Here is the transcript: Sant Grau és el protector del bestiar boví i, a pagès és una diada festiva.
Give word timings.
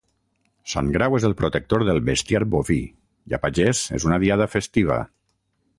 Sant 0.71 0.87
Grau 0.95 1.17
és 1.17 1.27
el 1.29 1.35
protector 1.41 1.85
del 1.89 2.01
bestiar 2.09 2.41
boví 2.55 2.81
i, 2.85 2.89
a 3.39 3.41
pagès 3.47 3.83
és 3.99 4.09
una 4.11 4.23
diada 4.25 4.53
festiva. 4.57 4.99